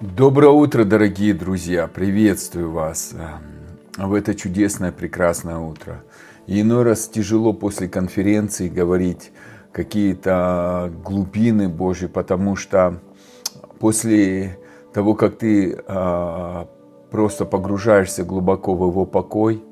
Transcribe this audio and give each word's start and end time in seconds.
Доброе 0.00 0.50
утро, 0.50 0.84
дорогие 0.84 1.34
друзья! 1.34 1.86
Приветствую 1.86 2.70
вас 2.70 3.12
эм, 3.12 4.08
в 4.08 4.14
это 4.14 4.34
чудесное, 4.34 4.92
прекрасное 4.92 5.58
утро. 5.58 6.02
И 6.46 6.62
иной 6.62 6.84
раз 6.84 7.06
тяжело 7.06 7.52
после 7.52 7.86
конференции 7.86 8.70
говорить 8.70 9.30
какие-то 9.72 10.90
глубины 11.04 11.68
Божьи, 11.68 12.06
потому 12.06 12.56
что 12.56 13.00
после 13.78 14.58
того, 14.94 15.14
как 15.14 15.36
ты 15.36 15.78
э, 15.86 16.64
просто 17.10 17.44
погружаешься 17.44 18.24
глубоко 18.24 18.74
в 18.74 18.88
Его 18.88 19.04
покой, 19.04 19.62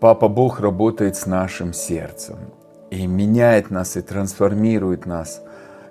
Папа 0.00 0.28
Бог 0.28 0.60
работает 0.60 1.16
с 1.16 1.26
нашим 1.26 1.72
сердцем 1.72 2.36
и 2.90 3.06
меняет 3.06 3.70
нас, 3.70 3.96
и 3.96 4.02
трансформирует 4.02 5.04
нас 5.06 5.42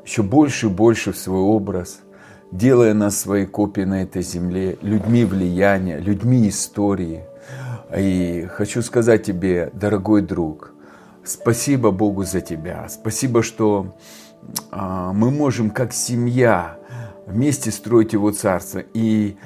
еще 0.06 0.24
больше 0.24 0.68
и 0.68 0.70
больше 0.70 1.12
в 1.14 1.18
свой 1.18 1.42
образ– 1.42 2.02
делая 2.52 2.94
нас 2.94 3.20
своей 3.20 3.46
копией 3.46 3.86
на 3.86 4.02
этой 4.04 4.22
земле, 4.22 4.78
людьми 4.82 5.26
влияния, 5.26 6.00
людьми 6.00 6.48
истории. 6.50 7.24
И 7.96 8.48
хочу 8.52 8.82
сказать 8.82 9.24
тебе, 9.24 9.72
дорогой 9.74 10.22
друг, 10.22 10.74
спасибо 11.24 11.92
Богу 11.92 12.24
за 12.24 12.42
тебя. 12.42 12.88
Спасибо, 12.90 13.44
что 13.44 13.96
а, 14.72 15.14
мы 15.14 15.32
можем 15.32 15.70
как 15.70 15.94
семья 15.94 16.78
вместе 17.26 17.72
строить 17.72 18.14
Его 18.14 18.32
Царство. 18.32 18.84
И 18.94 19.38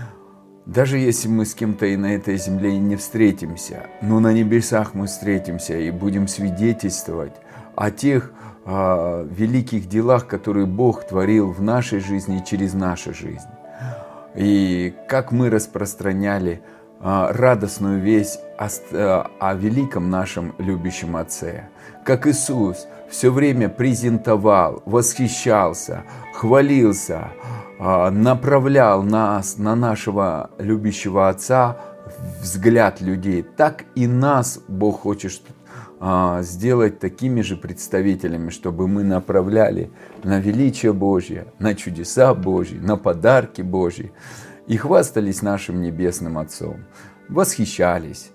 даже 0.66 0.98
если 0.98 1.27
мы 1.27 1.45
с 1.45 1.55
кем-то 1.55 1.85
и 1.85 1.98
на 1.98 2.16
этой 2.16 2.38
земле 2.38 2.77
не 2.77 2.95
встретимся, 2.95 3.88
но 4.02 4.20
на 4.20 4.34
небесах 4.34 4.94
мы 4.94 5.08
встретимся 5.08 5.77
и 5.77 5.91
будем 5.91 6.27
свидетельствовать 6.27 7.34
о 7.76 7.91
тех 7.91 8.31
о 8.66 9.27
великих 9.30 9.90
делах, 9.90 10.26
которые 10.26 10.66
Бог 10.66 11.05
творил 11.05 11.52
в 11.52 11.62
нашей 11.62 11.99
жизни 11.99 12.40
и 12.40 12.45
через 12.45 12.73
нашу 12.73 13.13
жизнь. 13.13 13.49
И 14.35 14.94
как 15.09 15.34
мы 15.34 15.49
распространяли 15.49 16.62
а, 17.05 17.34
радостную 17.34 17.99
весть 17.99 18.40
о, 18.57 18.70
э, 18.70 19.23
о 19.38 19.54
великом 19.55 20.10
нашем 20.10 20.55
любящем 20.57 21.18
Отце. 21.18 21.68
Как 22.05 22.26
Иисус 22.26 22.88
все 23.10 23.29
время 23.29 23.68
презентовал, 23.68 24.82
восхищался, 24.85 26.04
хвалился, 26.34 27.18
а, 27.18 27.32
направлял 27.79 29.04
нас 29.04 29.57
на 29.57 29.76
нашего 29.76 30.52
любящего 30.57 31.29
Отца, 31.29 31.77
взгляд 32.41 33.02
людей, 33.02 33.43
так 33.43 33.85
и 33.96 34.07
нас 34.07 34.60
Бог 34.68 35.02
хочет 35.02 35.41
а, 35.99 36.41
сделать 36.41 36.99
такими 36.99 37.41
же 37.41 37.55
представителями, 37.55 38.49
чтобы 38.49 38.88
мы 38.88 39.04
направляли 39.04 39.90
на 40.24 40.40
величие 40.40 40.91
Божье, 40.91 41.48
на 41.60 41.76
чудеса 41.76 42.34
Божьи, 42.34 42.77
на 42.77 42.98
подарки 42.98 43.62
Божьи. 43.62 44.12
И 44.68 44.77
хвастались 44.77 45.41
нашим 45.41 45.82
Небесным 45.82 46.38
Отцом, 46.38 46.85
восхищались, 47.29 48.32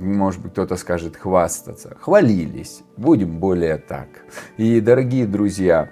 может 0.00 0.42
быть, 0.42 0.52
кто-то 0.52 0.76
скажет 0.76 1.16
хвастаться, 1.16 1.96
хвалились, 2.00 2.82
будем 2.96 3.38
более 3.38 3.76
так. 3.76 4.08
И, 4.56 4.80
дорогие 4.80 5.26
друзья, 5.26 5.90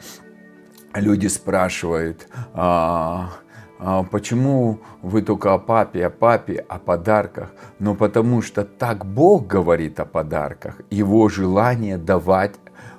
люди 0.94 1.26
спрашивают, 1.26 2.28
а, 2.52 3.30
а 3.78 4.02
почему 4.04 4.80
вы 5.02 5.22
только 5.22 5.52
о 5.52 5.58
папе, 5.58 6.06
о 6.06 6.10
папе, 6.10 6.64
о 6.68 6.78
подарках? 6.78 7.52
Но 7.78 7.94
потому 7.94 8.42
что 8.42 8.64
так 8.64 9.04
Бог 9.04 9.46
говорит 9.46 10.00
о 10.00 10.04
подарках. 10.04 10.80
Его 10.90 11.28
желание 11.28 11.98
давать 11.98 12.54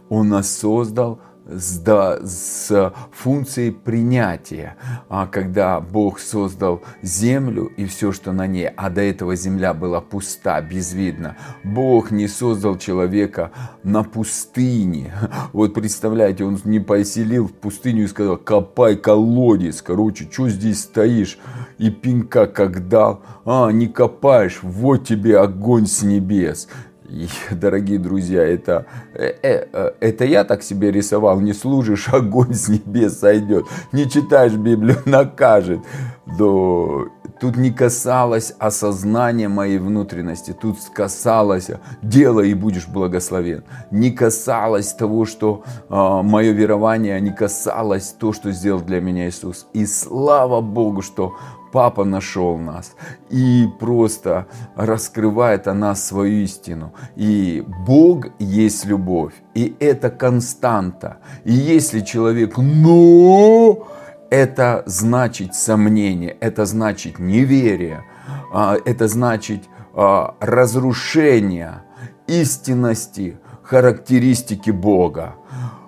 Он 0.10 0.30
нас 0.30 0.50
создал 0.50 1.20
с, 1.48 1.78
да, 1.80 2.20
с 2.26 2.94
функцией 3.12 3.72
принятия, 3.72 4.76
а 5.10 5.28
когда 5.28 5.80
Бог 5.80 6.20
создал 6.20 6.82
землю 7.02 7.72
и 7.78 7.86
все, 7.86 8.12
что 8.12 8.32
на 8.32 8.48
ней, 8.48 8.68
а 8.68 8.90
до 8.90 9.02
этого 9.02 9.36
земля 9.36 9.74
была 9.74 10.02
пуста, 10.02 10.62
безвидна. 10.62 11.38
Бог 11.64 12.12
не 12.12 12.28
создал 12.28 12.78
человека 12.78 13.52
на 13.84 14.04
пустыне. 14.04 15.14
Вот 15.54 15.74
представляете, 15.74 16.44
он 16.44 16.60
не 16.66 16.80
поселил 16.80 17.48
в 17.48 17.54
пустыню 17.54 18.06
и 18.06 18.08
сказал, 18.08 18.38
копай 18.38 18.96
колодец, 18.96 19.82
короче, 19.82 20.28
что 20.32 20.50
здесь 20.50 20.82
стоишь? 20.82 21.38
И 21.78 21.90
пинка 21.90 22.48
как 22.48 22.88
дал, 22.88 23.22
а, 23.46 23.70
не 23.70 23.88
копаешь, 23.88 24.60
вот 24.62 25.06
тебе 25.06 25.40
огонь 25.40 25.88
с 25.88 26.02
небес. 26.02 26.68
Дорогие 27.52 28.00
друзья, 28.00 28.44
это, 28.44 28.86
э, 29.14 29.34
э, 29.42 29.68
э, 29.72 29.92
это 30.00 30.26
я 30.26 30.44
так 30.44 30.64
себе 30.64 30.92
рисовал. 30.92 31.40
Не 31.40 31.54
служишь, 31.54 32.10
огонь 32.12 32.54
с 32.54 32.68
небес 32.68 33.20
сойдет. 33.20 33.66
Не 33.92 34.10
читаешь 34.10 34.54
Библию, 34.54 34.98
накажет. 35.06 35.80
Да, 36.26 37.12
тут 37.40 37.58
не 37.58 37.72
касалось 37.72 38.54
осознания 38.60 39.48
моей 39.48 39.78
внутренности. 39.78 40.56
Тут 40.60 40.78
касалось 40.94 41.70
дела 42.02 42.42
и 42.42 42.54
будешь 42.54 42.88
благословен. 42.88 43.64
Не 43.92 44.12
касалось 44.12 44.94
того, 44.94 45.26
что 45.26 45.64
э, 45.90 46.22
мое 46.24 46.52
верование, 46.52 47.20
не 47.22 47.32
касалось 47.32 48.16
то, 48.20 48.34
что 48.34 48.52
сделал 48.52 48.82
для 48.82 49.02
меня 49.02 49.28
Иисус. 49.28 49.68
И 49.74 49.86
слава 49.86 50.62
Богу, 50.62 51.02
что 51.02 51.36
Папа 51.72 52.06
нашел 52.06 52.58
нас 52.58 52.96
и 53.30 53.66
просто 53.80 54.48
раскрывает 54.76 55.68
о 55.68 55.74
нас 55.74 56.06
свою 56.06 56.44
истину. 56.44 56.94
И 57.16 57.64
Бог 57.86 58.28
есть 58.40 58.86
любовь, 58.86 59.34
и 59.54 59.76
это 59.80 60.10
константа. 60.10 61.18
И 61.44 61.54
если 61.54 62.00
человек 62.00 62.58
«но», 62.58 63.88
это 64.30 64.84
значит 64.86 65.56
сомнение, 65.56 66.36
это 66.40 66.66
значит 66.66 67.20
неверие, 67.20 68.04
а, 68.52 68.76
это 68.84 69.08
значит 69.08 69.64
а, 69.94 70.36
разрушение 70.40 71.84
истинности 72.28 73.38
характеристики 73.64 74.72
Бога. 74.72 75.36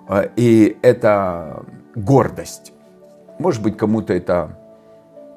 А, 0.08 0.28
и 0.36 0.78
это 0.82 1.64
гордость. 1.94 2.72
Может 3.38 3.62
быть, 3.62 3.76
кому-то 3.76 4.12
это 4.12 4.57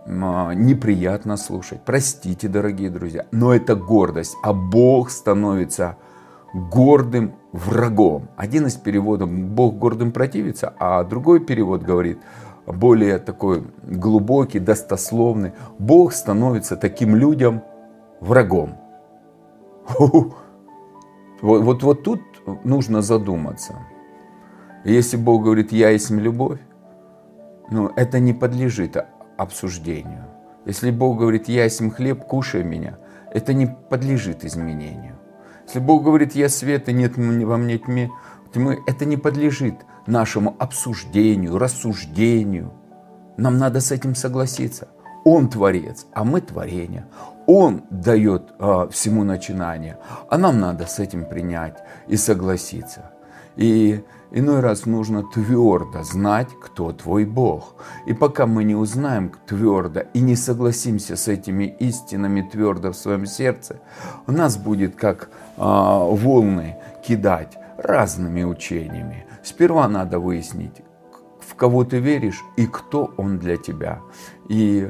неприятно 0.05 1.37
слушать. 1.37 1.81
Простите, 1.85 2.47
дорогие 2.47 2.89
друзья, 2.89 3.25
но 3.31 3.53
это 3.53 3.75
гордость, 3.75 4.35
а 4.43 4.53
Бог 4.53 5.09
становится 5.09 5.97
гордым 6.53 7.35
врагом. 7.51 8.29
Один 8.35 8.67
из 8.67 8.75
переводов 8.75 9.29
«Бог 9.29 9.77
гордым 9.77 10.11
противится», 10.11 10.73
а 10.79 11.03
другой 11.03 11.39
перевод 11.39 11.83
говорит 11.83 12.19
более 12.65 13.19
такой 13.19 13.63
глубокий, 13.83 14.59
достословный. 14.59 15.53
Бог 15.79 16.13
становится 16.13 16.75
таким 16.75 17.15
людям 17.15 17.63
врагом. 18.19 18.77
Вот, 19.97 21.63
вот, 21.65 21.83
вот 21.83 22.03
тут 22.03 22.21
нужно 22.63 23.01
задуматься. 23.01 23.79
Если 24.83 25.17
Бог 25.17 25.43
говорит 25.43 25.71
«Я 25.71 25.89
есть 25.89 26.11
любовь», 26.11 26.59
ну, 27.71 27.91
это 27.95 28.19
не 28.19 28.33
подлежит 28.33 28.95
обсуждению. 29.41 30.25
Если 30.65 30.91
Бог 30.91 31.17
говорит, 31.17 31.49
я 31.49 31.63
есть 31.63 31.81
хлеб, 31.95 32.25
кушай 32.25 32.63
меня, 32.63 32.97
это 33.33 33.53
не 33.53 33.67
подлежит 33.89 34.45
изменению. 34.45 35.17
Если 35.65 35.79
Бог 35.79 36.03
говорит, 36.03 36.35
я 36.35 36.49
свет, 36.49 36.89
и 36.89 36.93
нет 36.93 37.17
во 37.17 37.57
мне 37.57 37.77
тьмы, 37.77 38.11
тьмы, 38.53 38.79
это 38.87 39.05
не 39.05 39.17
подлежит 39.17 39.75
нашему 40.05 40.55
обсуждению, 40.59 41.57
рассуждению. 41.57 42.73
Нам 43.37 43.57
надо 43.57 43.79
с 43.79 43.91
этим 43.91 44.15
согласиться. 44.15 44.89
Он 45.23 45.49
творец, 45.49 46.07
а 46.13 46.23
мы 46.23 46.41
творение. 46.41 47.05
Он 47.47 47.83
дает 47.89 48.53
э, 48.59 48.87
всему 48.91 49.23
начинание, 49.23 49.97
а 50.29 50.37
нам 50.37 50.59
надо 50.59 50.85
с 50.85 50.99
этим 50.99 51.25
принять 51.25 51.77
и 52.07 52.17
согласиться. 52.17 53.11
И 53.55 54.03
Иной 54.33 54.61
раз 54.61 54.85
нужно 54.85 55.23
твердо 55.23 56.03
знать, 56.03 56.47
кто 56.59 56.93
твой 56.93 57.25
Бог. 57.25 57.75
И 58.05 58.13
пока 58.13 58.45
мы 58.45 58.63
не 58.63 58.75
узнаем 58.75 59.33
твердо 59.45 60.03
и 60.13 60.21
не 60.21 60.37
согласимся 60.37 61.17
с 61.17 61.27
этими 61.27 61.65
истинами 61.79 62.41
твердо 62.41 62.93
в 62.93 62.95
своем 62.95 63.25
сердце, 63.25 63.81
у 64.27 64.31
нас 64.31 64.55
будет 64.57 64.95
как 64.95 65.29
а, 65.57 66.05
волны 66.05 66.77
кидать 67.05 67.57
разными 67.77 68.43
учениями. 68.43 69.25
Сперва 69.43 69.89
надо 69.89 70.19
выяснить, 70.19 70.81
в 71.41 71.55
кого 71.55 71.83
ты 71.83 71.99
веришь 71.99 72.41
и 72.55 72.67
кто 72.67 73.13
он 73.17 73.37
для 73.37 73.57
тебя. 73.57 73.99
И 74.47 74.89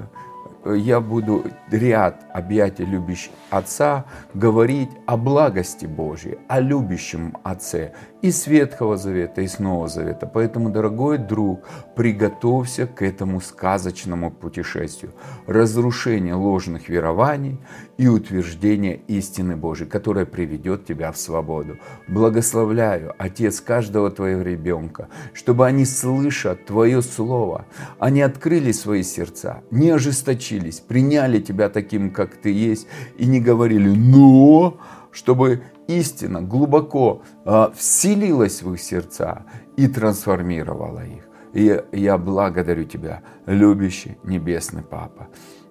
я 0.66 1.00
буду 1.00 1.44
ряд 1.72 2.24
объятий 2.34 2.86
любящего 2.86 3.34
Отца 3.50 4.06
говорить 4.34 4.92
о 5.08 5.18
благости 5.18 5.86
Божьей, 5.86 6.38
о 6.48 6.60
любящем 6.60 7.36
Отце 7.44 7.94
и 8.22 8.32
с 8.32 8.48
Ветхого 8.48 8.98
Завета, 8.98 9.42
и 9.42 9.48
с 9.48 9.60
Нового 9.60 9.88
Завета. 9.88 10.28
Поэтому, 10.28 10.70
дорогой 10.70 11.18
друг, 11.18 11.68
приготовься 11.96 12.86
к 12.86 13.02
этому 13.02 13.42
сказочному 13.42 14.32
путешествию. 14.32 15.14
Разрушение 15.48 16.36
ложных 16.36 16.88
верований 16.90 17.60
и 17.98 18.08
утверждение 18.08 19.02
истины 19.08 19.56
Божьей, 19.56 19.88
которая 19.88 20.26
приведет 20.26 20.86
тебя 20.86 21.12
в 21.12 21.18
свободу. 21.18 21.78
Благословляю, 22.08 23.14
Отец, 23.18 23.60
каждого 23.60 24.12
твоего 24.12 24.42
ребенка, 24.42 25.10
чтобы 25.34 25.66
они, 25.66 25.86
слыша 25.86 26.56
Твое 26.56 27.02
Слово, 27.02 27.66
они 28.00 28.22
открыли 28.22 28.72
свои 28.72 29.04
сердца, 29.04 29.62
не 29.72 29.90
ожесточились, 29.90 30.80
приняли 30.80 31.40
Тебя 31.40 31.70
таким, 31.70 32.12
как 32.12 32.36
Ты 32.36 32.52
есть, 32.52 32.88
и 33.18 33.26
не 33.26 33.40
говорили 33.40 33.90
«но», 33.90 34.78
чтобы 35.12 35.62
истина 36.00 36.42
глубоко 36.42 37.22
э, 37.46 37.70
вселилась 37.76 38.62
в 38.62 38.74
их 38.74 38.82
сердца 38.82 39.46
и 39.78 39.88
трансформировала 39.88 41.06
их. 41.06 41.24
И 41.54 41.84
я 41.92 42.18
благодарю 42.18 42.86
Тебя, 42.86 43.22
любящий 43.46 44.18
Небесный 44.24 44.84
Папа. 44.84 45.28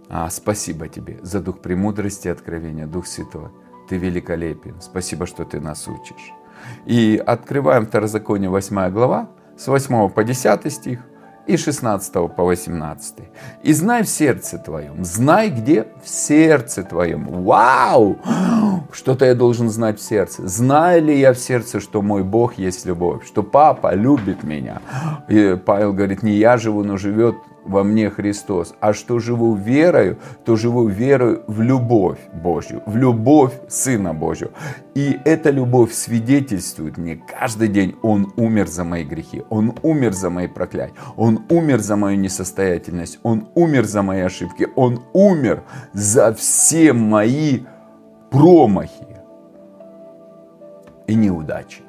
А, 0.09 0.29
спасибо 0.31 0.89
Тебе 0.89 1.19
за 1.23 1.41
дух 1.41 1.61
премудрости 1.61 2.29
и 2.29 2.31
откровения, 2.31 2.87
Дух 2.87 3.07
Святой. 3.07 3.51
Ты 3.89 3.97
великолепен. 3.97 4.81
Спасибо, 4.81 5.27
что 5.27 5.45
Ты 5.45 5.61
нас 5.61 5.89
учишь. 5.89 6.33
И 6.87 7.23
открываем 7.25 7.87
Второзаконие 7.87 8.51
8 8.51 8.91
глава, 8.91 9.31
с 9.57 9.67
8 9.69 10.11
по 10.11 10.25
10 10.25 10.73
стих 10.73 11.01
и 11.47 11.57
16 11.57 12.13
по 12.13 12.45
18. 12.45 13.15
«И 13.63 13.73
знай 13.73 14.03
в 14.03 14.09
сердце 14.09 14.59
твоем». 14.59 15.05
Знай 15.05 15.51
где? 15.51 15.87
В 16.03 16.09
сердце 16.09 16.83
твоем. 16.83 17.45
Вау! 17.45 18.19
Что-то 18.93 19.25
я 19.25 19.35
должен 19.35 19.69
знать 19.69 19.99
в 19.99 20.03
сердце. 20.03 20.47
Знаю 20.47 21.05
ли 21.05 21.19
я 21.19 21.33
в 21.33 21.39
сердце, 21.39 21.81
что 21.81 22.03
мой 22.03 22.23
Бог 22.23 22.59
есть 22.59 22.87
любовь? 22.87 23.27
Что 23.27 23.43
Папа 23.43 23.95
любит 23.95 24.43
меня? 24.43 24.81
И 25.29 25.57
Павел 25.65 25.93
говорит, 25.93 26.23
не 26.23 26.33
я 26.33 26.57
живу, 26.57 26.85
но 26.85 26.97
живет 26.97 27.37
во 27.65 27.85
мне 27.85 28.11
Христос, 28.11 28.75
а 28.81 28.93
что 28.93 29.19
живу 29.19 29.55
верою, 29.55 30.19
то 30.45 30.57
живу 30.57 30.87
верою 30.87 31.43
в 31.47 31.61
любовь 31.61 32.19
Божью, 32.33 32.83
в 32.87 32.97
любовь 32.97 33.53
Сына 33.69 34.15
Божью. 34.15 34.53
И 34.95 35.19
эта 35.25 35.51
любовь 35.51 35.93
свидетельствует 35.93 36.99
мне 36.99 37.17
каждый 37.17 37.69
день, 37.69 37.97
Он 38.03 38.33
умер 38.37 38.69
за 38.69 38.85
мои 38.85 39.05
грехи, 39.05 39.43
Он 39.51 39.75
умер 39.83 40.13
за 40.13 40.31
мои 40.31 40.49
проклятия, 40.49 40.95
Он 41.17 41.45
умер 41.49 41.81
за 41.81 41.97
мою 41.97 42.19
несостоятельность, 42.19 43.19
Он 43.23 43.49
умер 43.55 43.85
за 43.85 44.03
мои 44.03 44.21
ошибки, 44.21 44.69
Он 44.77 45.03
умер 45.13 45.63
за 45.93 46.33
все 46.35 46.93
мои 46.93 47.61
промахи 48.31 49.07
и 51.07 51.15
неудачи. 51.15 51.83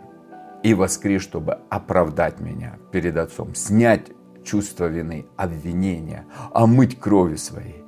И 0.63 0.73
воскрес, 0.75 1.23
чтобы 1.23 1.59
оправдать 1.69 2.39
меня 2.39 2.73
перед 2.91 3.17
Отцом, 3.17 3.55
снять 3.55 4.11
чувство 4.43 4.85
вины, 4.85 5.25
обвинения, 5.37 6.25
омыть 6.53 6.99
кровью 6.99 7.37
своей, 7.37 7.83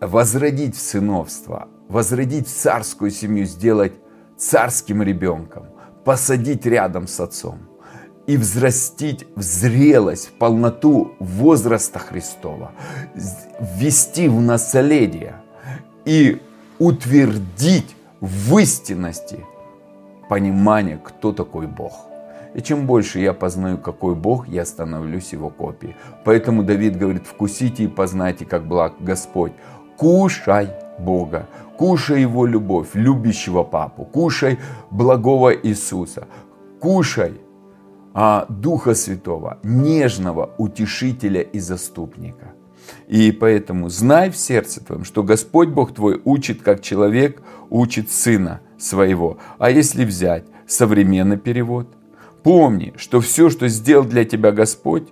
возродить 0.00 0.76
в 0.76 0.80
сыновство, 0.80 1.68
возродить 1.88 2.48
царскую 2.48 3.10
семью, 3.10 3.46
сделать 3.46 3.92
царским 4.36 5.02
ребенком, 5.02 5.66
посадить 6.04 6.66
рядом 6.66 7.06
с 7.06 7.20
отцом 7.20 7.58
и 8.26 8.36
взрастить 8.36 9.26
в 9.36 9.42
зрелость, 9.42 10.28
в 10.28 10.32
полноту 10.32 11.12
возраста 11.18 11.98
Христова, 11.98 12.72
ввести 13.14 14.28
в 14.28 14.40
наследие 14.40 15.36
и 16.04 16.40
утвердить 16.78 17.94
в 18.20 18.58
истинности 18.58 19.44
понимание, 20.28 21.00
кто 21.02 21.32
такой 21.32 21.66
Бог– 21.66 21.92
и 22.56 22.62
чем 22.62 22.86
больше 22.86 23.20
я 23.20 23.34
познаю, 23.34 23.76
какой 23.76 24.14
Бог, 24.14 24.48
я 24.48 24.64
становлюсь 24.64 25.34
Его 25.34 25.50
копией. 25.50 25.94
Поэтому 26.24 26.62
Давид 26.62 26.96
говорит, 26.96 27.26
вкусите 27.26 27.84
и 27.84 27.86
познайте, 27.86 28.46
как 28.46 28.66
благ 28.66 28.94
Господь. 28.98 29.52
Кушай 29.98 30.70
Бога, 30.98 31.48
кушай 31.76 32.22
Его 32.22 32.46
любовь, 32.46 32.88
любящего 32.94 33.62
Папу, 33.62 34.06
кушай 34.06 34.58
благого 34.90 35.54
Иисуса, 35.54 36.28
кушай 36.80 37.34
а, 38.14 38.46
Духа 38.48 38.94
Святого, 38.94 39.58
нежного 39.62 40.54
утешителя 40.56 41.42
и 41.42 41.58
заступника. 41.58 42.54
И 43.06 43.32
поэтому 43.32 43.90
знай 43.90 44.30
в 44.30 44.36
сердце 44.36 44.82
твоем, 44.82 45.04
что 45.04 45.22
Господь 45.22 45.68
Бог 45.68 45.92
твой 45.92 46.22
учит, 46.24 46.62
как 46.62 46.80
человек 46.80 47.42
учит 47.68 48.10
сына 48.10 48.62
своего. 48.78 49.36
А 49.58 49.70
если 49.70 50.06
взять 50.06 50.44
современный 50.66 51.36
перевод, 51.36 51.88
Помни, 52.46 52.94
что 52.96 53.20
все, 53.20 53.50
что 53.50 53.66
сделал 53.66 54.04
для 54.04 54.24
тебя 54.24 54.52
Господь, 54.52 55.08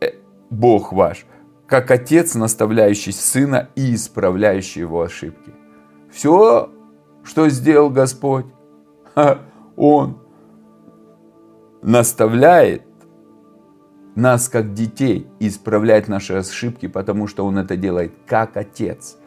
э, 0.00 0.12
Бог 0.48 0.90
ваш, 0.90 1.26
как 1.66 1.90
отец, 1.90 2.34
наставляющий 2.34 3.12
сына 3.12 3.68
и 3.74 3.94
исправляющий 3.94 4.80
его 4.80 5.02
ошибки. 5.02 5.52
Все, 6.10 6.70
что 7.22 7.46
сделал 7.50 7.90
Господь, 7.90 8.46
Он 9.76 10.16
наставляет 11.82 12.84
нас 14.14 14.48
как 14.48 14.72
детей 14.72 15.26
и 15.40 15.48
исправляет 15.48 16.08
наши 16.08 16.32
ошибки, 16.32 16.88
потому 16.88 17.26
что 17.26 17.44
Он 17.44 17.58
это 17.58 17.76
делает 17.76 18.14
как 18.26 18.56
Отец. 18.56 19.18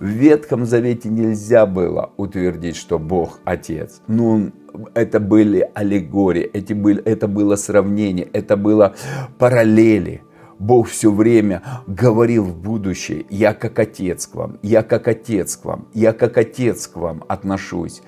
В 0.00 0.06
Ветхом 0.06 0.64
Завете 0.64 1.08
нельзя 1.08 1.66
было 1.66 2.10
утвердить, 2.16 2.76
что 2.76 2.98
Бог 2.98 3.40
Отец. 3.44 4.00
Ну, 4.08 4.50
это 4.94 5.20
были 5.20 5.68
аллегории, 5.74 6.42
эти 6.42 6.72
были, 6.72 7.02
это 7.02 7.28
было 7.28 7.56
сравнение, 7.56 8.28
это 8.32 8.56
было 8.56 8.94
параллели. 9.38 10.22
Бог 10.58 10.88
все 10.88 11.10
время 11.10 11.62
говорил 11.86 12.44
в 12.44 12.56
будущее, 12.56 13.26
я 13.30 13.52
как 13.52 13.80
отец 13.80 14.28
к 14.28 14.36
вам, 14.36 14.58
я 14.62 14.82
как 14.84 15.08
отец 15.08 15.56
к 15.56 15.64
вам, 15.64 15.88
я 15.92 16.12
как 16.12 16.38
отец 16.38 16.86
к 16.86 16.96
вам 16.96 17.24
отношусь. 17.26 18.02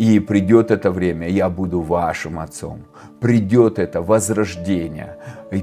И 0.00 0.18
придет 0.18 0.70
это 0.70 0.90
время, 0.90 1.28
я 1.28 1.50
буду 1.50 1.82
вашим 1.82 2.38
отцом. 2.38 2.84
Придет 3.20 3.78
это 3.78 4.00
возрождение, 4.00 5.18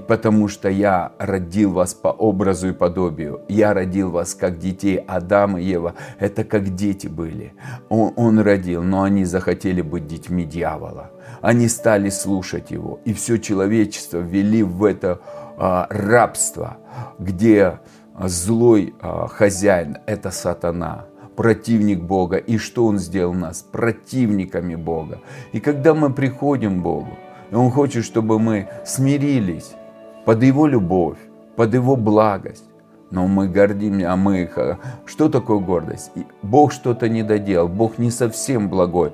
потому 0.08 0.48
что 0.48 0.70
я 0.70 1.14
родил 1.18 1.74
вас 1.74 1.96
по 1.96 2.10
образу 2.10 2.70
и 2.70 2.72
подобию. 2.72 3.42
Я 3.48 3.74
родил 3.74 4.12
вас 4.12 4.36
как 4.36 4.60
детей 4.60 4.98
Адама 4.98 5.60
и 5.60 5.64
Ева. 5.64 5.96
Это 6.20 6.44
как 6.44 6.76
дети 6.76 7.08
были. 7.08 7.54
Он, 7.90 8.14
он 8.16 8.40
родил, 8.40 8.84
но 8.84 9.02
они 9.02 9.26
захотели 9.26 9.82
быть 9.82 10.06
детьми 10.06 10.46
дьявола. 10.46 11.10
Они 11.42 11.68
стали 11.68 12.10
слушать 12.10 12.70
его. 12.70 13.00
И 13.06 13.14
все 13.14 13.40
человечество 13.40 14.20
ввели 14.20 14.62
в 14.62 14.84
это 14.84 15.20
а, 15.58 15.88
рабство, 15.90 16.78
где 17.18 17.80
злой 18.24 18.94
а, 19.02 19.26
хозяин– 19.30 19.98
это 20.06 20.30
сатана 20.30 21.08
противник 21.38 22.02
Бога. 22.02 22.38
И 22.38 22.58
что 22.58 22.86
Он 22.88 22.98
сделал 22.98 23.34
нас? 23.34 23.62
Противниками 23.62 24.76
Бога. 24.76 25.20
И 25.54 25.60
когда 25.60 25.94
мы 25.94 26.12
приходим 26.12 26.80
к 26.80 26.84
Богу, 26.84 27.18
Он 27.54 27.72
хочет, 27.72 28.04
чтобы 28.04 28.40
мы 28.40 28.68
смирились 28.86 29.76
под 30.26 30.44
Его 30.44 30.68
любовь, 30.68 31.18
под 31.56 31.74
Его 31.74 31.96
благость, 31.96 32.66
но 33.12 33.28
мы 33.28 33.48
гордимся, 33.48 34.12
а 34.12 34.16
мы... 34.18 34.50
Что 35.06 35.30
такое 35.30 35.60
гордость? 35.60 36.12
Бог 36.42 36.74
что-то 36.74 37.08
не 37.08 37.24
доделал, 37.24 37.70
Бог 37.70 38.00
не 38.00 38.12
совсем 38.12 38.68
благой. 38.68 39.14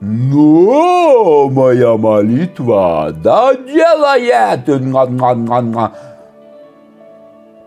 Но 0.00 1.50
моя 1.50 1.96
молитва 1.98 3.12
да 3.12 3.54
делает, 3.54 4.64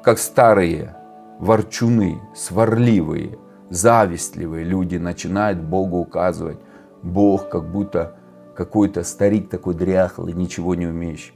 как 0.01 0.17
старые 0.17 0.95
ворчуны, 1.39 2.19
сварливые, 2.35 3.37
завистливые 3.73 4.63
люди 4.63 4.97
начинают 4.97 5.59
Богу 5.59 5.97
указывать. 5.97 6.59
Бог 7.01 7.49
как 7.49 7.71
будто 7.71 8.15
какой-то 8.55 9.03
старик 9.03 9.49
такой 9.49 9.73
дряхлый, 9.73 10.33
ничего 10.33 10.75
не 10.75 10.85
умеющий. 10.85 11.33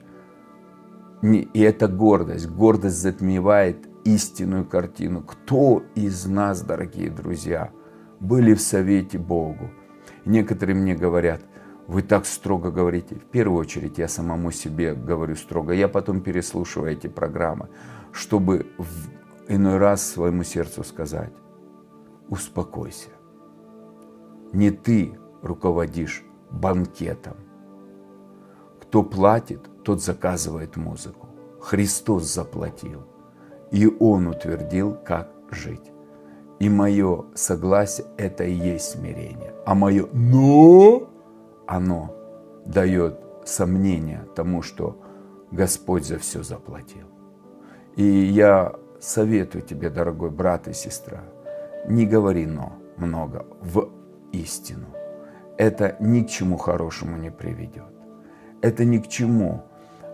И 1.23 1.61
это 1.61 1.87
гордость. 1.87 2.47
Гордость 2.47 3.01
затмевает 3.01 3.87
истинную 4.05 4.65
картину. 4.65 5.23
Кто 5.23 5.83
из 5.95 6.27
нас, 6.27 6.61
дорогие 6.61 7.09
друзья, 7.09 7.71
были 8.19 8.53
в 8.53 8.61
совете 8.61 9.17
Богу? 9.17 9.71
Некоторые 10.25 10.75
мне 10.75 10.95
говорят, 10.95 11.41
вы 11.87 12.03
так 12.03 12.27
строго 12.27 12.69
говорите. 12.69 13.15
В 13.15 13.25
первую 13.25 13.61
очередь 13.61 13.97
я 13.97 14.07
самому 14.07 14.51
себе 14.51 14.93
говорю 14.93 15.35
строго. 15.35 15.73
Я 15.73 15.87
потом 15.87 16.21
переслушиваю 16.21 16.91
эти 16.91 17.07
программы, 17.07 17.69
чтобы 18.11 18.67
в 18.77 19.09
иной 19.51 19.77
раз 19.77 20.07
своему 20.07 20.43
сердцу 20.43 20.83
сказать, 20.83 21.33
успокойся. 22.29 23.09
Не 24.53 24.71
ты 24.71 25.17
руководишь 25.41 26.23
банкетом. 26.49 27.35
Кто 28.81 29.03
платит, 29.03 29.69
тот 29.83 30.01
заказывает 30.01 30.77
музыку. 30.77 31.27
Христос 31.59 32.23
заплатил, 32.23 33.03
и 33.71 33.87
Он 33.99 34.27
утвердил, 34.27 34.95
как 35.05 35.31
жить. 35.51 35.91
И 36.59 36.69
мое 36.69 37.25
согласие– 37.35 38.07
это 38.17 38.43
и 38.43 38.53
есть 38.53 38.91
смирение. 38.91 39.53
А 39.65 39.75
мое 39.75 40.07
«но»– 40.11 41.09
оно 41.67 42.15
дает 42.65 43.19
сомнение 43.45 44.25
тому, 44.35 44.61
что 44.61 44.99
Господь 45.51 46.05
за 46.05 46.17
все 46.17 46.43
заплатил. 46.43 47.07
И 47.95 48.03
я 48.03 48.73
советую 48.99 49.61
тебе, 49.61 49.89
дорогой 49.89 50.31
брат 50.31 50.67
и 50.67 50.73
сестра, 50.73 51.23
не 51.87 52.05
говори 52.05 52.45
«но» 52.45 52.73
много 52.97 53.45
в 53.61 53.89
истину. 54.31 54.87
Это 55.57 55.95
ни 55.99 56.21
к 56.21 56.29
чему 56.29 56.57
хорошему 56.57 57.17
не 57.17 57.31
приведет. 57.31 57.93
Это 58.61 58.85
ни 58.85 58.97
к 58.97 59.07
чему 59.07 59.63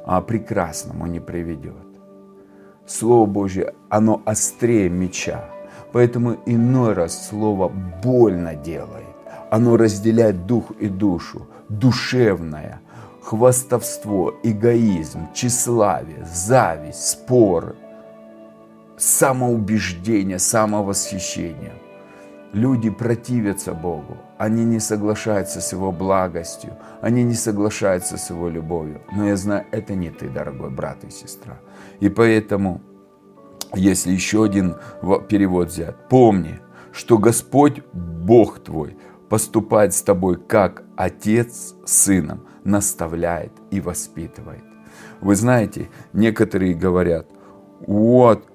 а 0.05 0.21
прекрасному 0.21 1.07
не 1.07 1.19
приведет. 1.19 1.87
Слово 2.85 3.25
Божье, 3.25 3.73
оно 3.89 4.21
острее 4.25 4.89
меча. 4.89 5.45
Поэтому 5.91 6.37
иной 6.45 6.93
раз 6.93 7.27
Слово 7.29 7.69
больно 8.03 8.55
делает. 8.55 9.05
Оно 9.49 9.77
разделяет 9.77 10.45
дух 10.45 10.71
и 10.79 10.87
душу, 10.87 11.47
душевное, 11.69 12.81
хвастовство, 13.21 14.33
эгоизм, 14.43 15.27
тщеславие, 15.33 16.25
зависть, 16.25 17.07
споры, 17.07 17.75
самоубеждение, 19.03 20.39
самовосхищение. 20.39 21.73
Люди 22.53 22.89
противятся 22.89 23.73
Богу, 23.73 24.17
они 24.37 24.63
не 24.63 24.79
соглашаются 24.79 25.59
с 25.59 25.71
Его 25.73 25.91
благостью, 25.91 26.77
они 27.01 27.23
не 27.23 27.33
соглашаются 27.33 28.17
с 28.17 28.29
Его 28.29 28.47
любовью. 28.47 29.01
Но 29.11 29.27
я 29.27 29.35
знаю, 29.35 29.65
это 29.71 29.95
не 29.95 30.11
ты, 30.11 30.29
дорогой 30.29 30.69
брат 30.69 31.03
и 31.03 31.09
сестра. 31.09 31.59
И 31.99 32.09
поэтому, 32.09 32.81
если 33.73 34.11
еще 34.11 34.43
один 34.43 34.75
перевод 35.27 35.69
взять, 35.69 35.95
помни, 36.09 36.59
что 36.91 37.17
Господь, 37.17 37.81
Бог 37.91 38.59
твой, 38.59 38.95
поступает 39.29 39.95
с 39.95 40.03
тобой 40.03 40.37
как 40.37 40.83
отец 40.95 41.73
с 41.85 41.91
сыном, 41.91 42.45
наставляет 42.63 43.51
и 43.71 43.81
воспитывает. 43.81 44.63
Вы 45.21 45.35
знаете, 45.35 45.89
некоторые 46.13 46.75
говорят, 46.75 47.27
вот, 47.87 48.45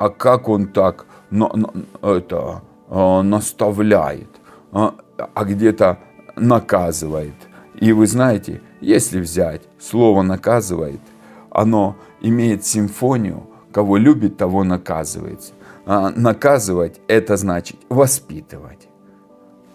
а 0.00 0.08
как 0.08 0.48
он 0.48 0.66
так 0.66 1.06
но, 1.30 1.52
но, 1.54 1.72
это, 2.02 2.62
Э, 2.92 3.22
наставляет, 3.22 4.40
а, 4.72 4.96
а 5.16 5.44
где-то 5.44 6.00
наказывает. 6.34 7.34
И 7.76 7.92
вы 7.92 8.08
знаете, 8.08 8.62
если 8.80 9.20
взять 9.20 9.62
слово 9.78 10.22
наказывает, 10.22 11.00
оно 11.50 11.96
имеет 12.20 12.66
симфонию, 12.66 13.44
кого 13.70 13.96
любит, 13.96 14.38
того 14.38 14.64
наказывается. 14.64 15.52
А 15.86 16.10
наказывать 16.10 17.00
это 17.06 17.36
значит 17.36 17.76
воспитывать. 17.88 18.88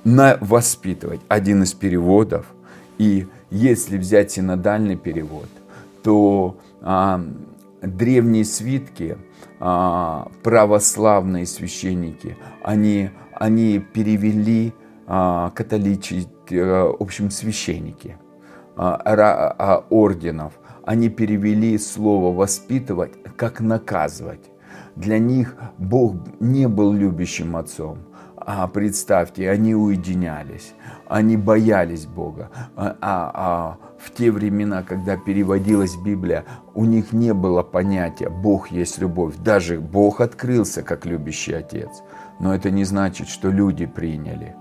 На 0.03 0.37
воспитывать 0.41 1.21
один 1.29 1.63
из 1.63 1.71
переводов. 1.71 2.45
И 2.97 3.27
если 3.49 3.97
взять 3.97 4.31
синодальный 4.31 4.97
перевод, 4.97 5.47
то 6.03 6.57
а, 6.81 7.21
древние 7.81 8.43
свитки 8.43 9.17
а, 9.59 10.29
православные 10.43 11.45
священники, 11.45 12.37
они, 12.63 13.11
они 13.33 13.79
перевели 13.79 14.73
а, 15.07 15.51
католичи, 15.51 16.27
а, 16.51 16.91
в 16.91 17.01
общем, 17.01 17.31
священники 17.31 18.17
орденов, 19.89 20.59
они 20.83 21.07
перевели 21.07 21.77
слово 21.77 22.35
«воспитывать» 22.35 23.13
как 23.37 23.61
«наказывать». 23.61 24.51
Для 24.95 25.17
них 25.17 25.55
Бог 25.77 26.15
не 26.39 26.67
был 26.67 26.91
любящим 26.93 27.55
отцом. 27.55 27.99
А 28.45 28.67
представьте, 28.67 29.49
они 29.49 29.73
уединялись, 29.73 30.75
они 31.07 31.35
боялись 31.35 32.05
Бога. 32.05 32.51
А, 32.75 32.95
а, 33.01 33.31
а 33.33 33.77
в 33.97 34.11
те 34.11 34.29
времена, 34.29 34.83
когда 34.83 35.17
переводилась 35.17 35.95
Библия, 35.95 36.45
у 36.75 36.85
них 36.85 37.11
не 37.11 37.33
было 37.33 37.63
понятия 37.63 38.29
«Бог 38.29 38.69
есть 38.69 38.99
любовь». 38.99 39.35
Даже 39.37 39.79
Бог 39.79 40.21
открылся 40.21 40.83
как 40.83 41.07
любящий 41.07 41.53
Отец. 41.53 42.03
Но 42.39 42.53
это 42.53 42.69
не 42.69 42.83
значит, 42.83 43.29
что 43.29 43.49
люди 43.49 43.87
приняли. 43.87 44.55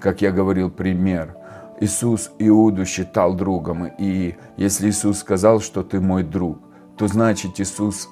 Как 0.00 0.20
я 0.20 0.32
говорил, 0.32 0.68
пример. 0.68 1.36
Иисус 1.80 2.32
Иуду 2.40 2.84
считал 2.86 3.34
другом. 3.34 3.86
И 3.86 4.36
если 4.56 4.90
Иисус 4.90 5.18
сказал, 5.18 5.60
что 5.60 5.84
ты 5.84 6.00
мой 6.00 6.24
друг, 6.24 6.58
то 6.96 7.06
значит 7.06 7.60
Иисус 7.60 8.08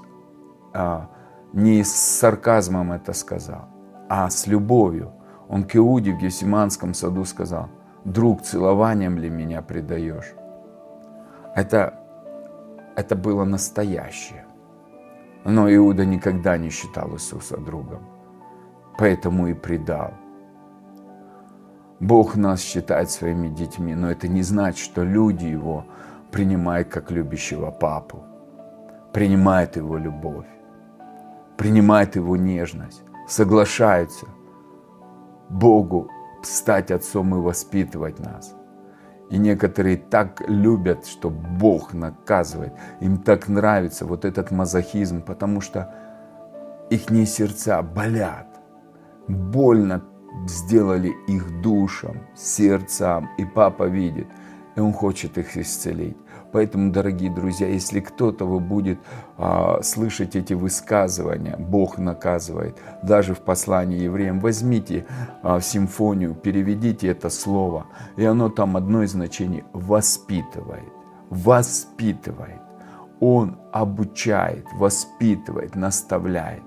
а, 0.73 1.11
не 1.53 1.83
с 1.83 1.93
сарказмом 1.93 2.93
это 2.93 3.13
сказал, 3.13 3.69
а 4.09 4.29
с 4.31 4.47
любовью. 4.47 5.13
Он 5.49 5.65
к 5.65 5.77
Иуде 5.77 6.13
в 6.13 6.19
Гефсиманском 6.19 6.95
саду 6.95 7.25
сказал, 7.25 7.69
«Друг, 8.05 8.43
целованием 8.43 9.19
ли 9.19 9.31
меня 9.31 9.63
предаешь?» 9.63 10.35
Это, 11.55 11.95
это 12.97 13.17
было 13.17 13.45
настоящее. 13.45 14.45
Но 15.45 15.73
Иуда 15.73 16.05
никогда 16.05 16.59
не 16.59 16.71
считал 16.71 17.15
Иисуса 17.15 17.57
другом, 17.57 18.03
поэтому 18.99 19.47
и 19.47 19.55
предал. 19.55 20.13
Бог 22.01 22.37
нас 22.37 22.61
считает 22.61 23.11
своими 23.11 23.49
детьми, 23.49 23.95
но 23.95 24.11
это 24.11 24.29
не 24.29 24.43
значит, 24.43 24.79
что 24.79 25.03
люди 25.03 25.47
Его 25.47 25.87
принимают 26.31 26.89
как 26.89 27.11
любящего 27.11 27.71
папу, 27.71 28.23
принимают 29.13 29.77
Его 29.77 29.97
любовь, 29.97 30.47
принимают 31.57 32.17
Его 32.17 32.37
нежность, 32.37 33.03
соглашаются 33.27 34.27
Богу 35.49 36.11
стать 36.43 36.91
отцом 36.91 37.35
и 37.35 37.39
воспитывать 37.39 38.19
нас. 38.19 38.55
И 39.31 39.39
некоторые 39.39 39.97
так 39.97 40.41
любят, 40.49 41.07
что 41.07 41.31
Бог 41.31 41.93
наказывает. 41.93 42.73
Им 43.01 43.19
так 43.19 43.49
нравится 43.49 44.07
вот 44.07 44.25
этот 44.25 44.53
мазохизм, 44.53 45.23
потому 45.23 45.61
что 45.61 45.93
их 46.91 47.11
сердца 47.27 47.83
болят. 47.83 48.47
Больно 49.27 50.05
сделали 50.47 51.13
их 51.27 51.61
душам, 51.61 52.19
сердцам. 52.37 53.29
И 53.39 53.45
папа 53.45 53.85
видит, 53.85 54.29
и 54.77 54.81
он 54.81 54.93
хочет 54.93 55.39
их 55.39 55.57
исцелить. 55.57 56.17
Поэтому, 56.57 56.91
дорогие 56.91 57.31
друзья, 57.31 57.69
если 57.69 58.01
кто-то 58.01 58.47
будет 58.47 58.99
а, 59.37 59.83
слышать 59.83 60.37
эти 60.37 60.55
высказывания, 60.55 61.55
Бог 61.59 61.99
наказывает, 61.99 62.79
даже 63.03 63.35
в 63.35 63.41
послании 63.41 64.01
евреям, 64.01 64.41
возьмите 64.41 65.05
а, 65.43 65.61
симфонию, 65.61 66.35
переведите 66.35 67.09
это 67.09 67.29
слово, 67.29 67.89
и 68.17 68.25
оно 68.25 68.49
там 68.49 68.79
одно 68.79 69.03
из 69.03 69.11
значений– 69.11 69.65
воспитывает, 69.75 70.91
воспитывает. 71.29 72.63
Он 73.21 73.59
обучает, 73.71 74.65
воспитывает, 74.79 75.75
наставляет. 75.75 76.63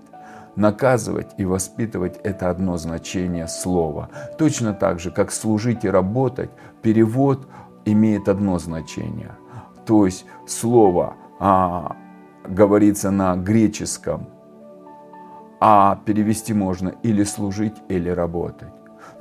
Наказывать 0.55 1.34
и 1.39 1.46
воспитывать– 1.46 2.19
это 2.24 2.51
одно 2.51 2.77
значение 2.77 3.48
слова. 3.48 4.10
Точно 4.38 4.75
так 4.75 5.00
же, 5.00 5.10
как 5.10 5.31
служить 5.31 5.84
и 5.84 5.89
работать, 5.89 6.51
перевод 6.84 7.48
имеет 7.86 8.29
одно 8.29 8.60
значение– 8.60 9.31
то 9.89 10.05
есть 10.05 10.27
слово 10.46 11.15
а, 11.39 11.96
говорится 12.48 13.10
на 13.10 13.36
греческом, 13.36 14.27
а 15.60 16.00
перевести 16.05 16.53
можно 16.53 16.93
или 17.01 17.24
служить, 17.24 17.74
или 17.89 18.08
работать. 18.08 18.69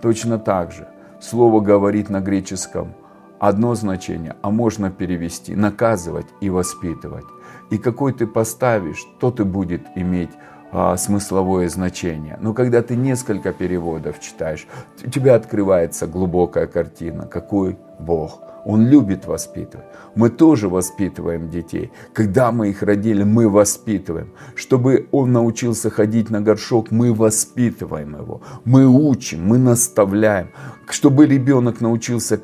Точно 0.02 0.38
так 0.38 0.72
же 0.72 0.86
слово 1.20 1.60
говорит 1.60 2.10
на 2.10 2.20
греческом 2.20 2.92
одно 3.38 3.74
значение, 3.76 4.36
а 4.42 4.50
можно 4.50 4.90
перевести 4.90 5.56
наказывать 5.56 6.26
и 6.42 6.50
воспитывать. 6.50 7.24
И 7.70 7.78
какой 7.78 8.12
ты 8.12 8.26
поставишь, 8.26 9.02
то 9.20 9.30
ты 9.30 9.46
будет 9.46 9.86
иметь 9.94 10.32
а, 10.70 10.98
смысловое 10.98 11.70
значение. 11.70 12.36
Но 12.42 12.52
когда 12.52 12.82
ты 12.82 12.94
несколько 12.94 13.54
переводов 13.54 14.20
читаешь, 14.20 14.68
у 15.02 15.08
тебя 15.08 15.34
открывается 15.34 16.06
глубокая 16.06 16.66
картина, 16.66 17.24
какой 17.24 17.78
Бог– 17.98 18.42
он 18.64 18.86
любит 18.86 19.26
воспитывать. 19.26 19.86
Мы 20.14 20.30
тоже 20.30 20.68
воспитываем 20.68 21.50
детей. 21.50 21.90
Когда 22.12 22.52
мы 22.52 22.70
их 22.70 22.82
родили, 22.82 23.22
мы 23.22 23.48
воспитываем. 23.48 24.32
Чтобы 24.54 25.08
он 25.12 25.32
научился 25.32 25.90
ходить 25.90 26.30
на 26.30 26.40
горшок, 26.40 26.90
мы 26.90 27.14
воспитываем 27.14 28.16
его. 28.16 28.42
Мы 28.64 28.86
учим, 28.86 29.46
мы 29.46 29.58
наставляем. 29.58 30.48
Чтобы 30.88 31.26
ребенок 31.26 31.80
научился 31.80 32.36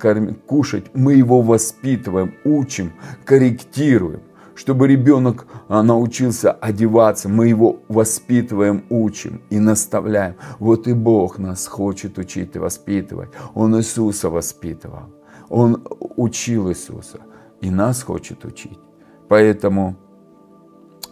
кушать, 0.47 0.85
мы 0.94 1.14
его 1.14 1.42
воспитываем, 1.42 2.35
учим, 2.44 2.92
корректируем 3.25 4.21
чтобы 4.54 4.87
ребенок 4.87 5.47
а, 5.68 5.83
научился 5.83 6.52
одеваться, 6.52 7.28
мы 7.28 7.49
его 7.49 7.80
воспитываем, 7.88 8.85
учим 8.88 9.42
и 9.50 9.59
наставляем. 9.59 10.37
Вот 10.59 10.87
и 10.87 10.92
Бог 10.92 11.38
нас 11.38 11.66
хочет 11.66 12.18
учить 12.18 12.56
и 12.56 12.59
воспитывать. 12.59 13.30
Он 13.54 13.76
Иисуса 13.76 14.30
воспитывал. 14.30 15.11
Он 15.54 15.87
учил 16.16 16.68
Иисуса 16.68 17.20
и 17.61 17.70
нас 17.70 18.02
хочет 18.02 18.44
учить. 18.44 18.80
Поэтому 19.28 19.94